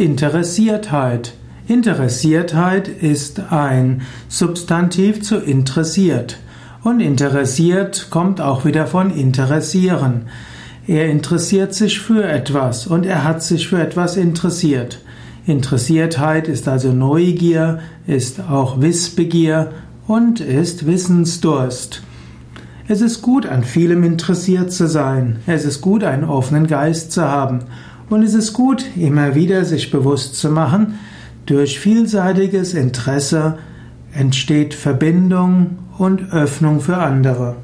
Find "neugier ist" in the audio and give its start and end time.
16.92-18.40